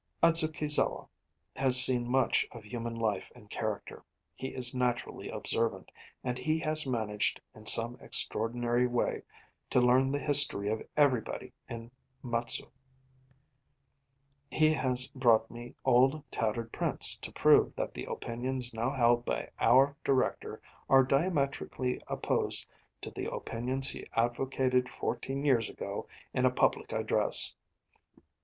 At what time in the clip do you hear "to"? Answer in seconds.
9.69-9.79, 17.17-17.31, 23.01-23.11